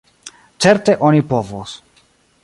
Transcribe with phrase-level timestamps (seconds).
[0.63, 1.71] Certe oni povos.